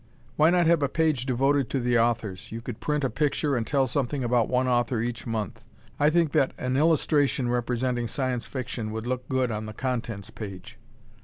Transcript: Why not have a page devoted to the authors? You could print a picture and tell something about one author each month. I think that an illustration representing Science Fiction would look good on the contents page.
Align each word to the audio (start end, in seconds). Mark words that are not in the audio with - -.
Why 0.35 0.49
not 0.49 0.65
have 0.65 0.81
a 0.81 0.89
page 0.89 1.27
devoted 1.27 1.69
to 1.69 1.79
the 1.79 1.99
authors? 1.99 2.51
You 2.51 2.59
could 2.59 2.79
print 2.79 3.03
a 3.03 3.09
picture 3.11 3.55
and 3.55 3.67
tell 3.67 3.85
something 3.85 4.23
about 4.23 4.49
one 4.49 4.67
author 4.67 4.99
each 4.99 5.27
month. 5.27 5.61
I 5.99 6.09
think 6.09 6.31
that 6.31 6.53
an 6.57 6.75
illustration 6.75 7.49
representing 7.49 8.07
Science 8.07 8.47
Fiction 8.47 8.89
would 8.93 9.05
look 9.05 9.29
good 9.29 9.51
on 9.51 9.67
the 9.67 9.73
contents 9.73 10.31
page. 10.31 10.79